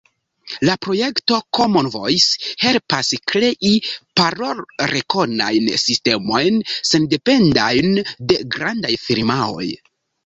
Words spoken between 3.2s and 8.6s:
krei parolrekonajn sistemojn, sendependajn de